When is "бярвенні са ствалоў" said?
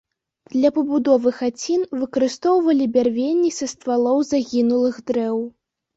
2.95-4.27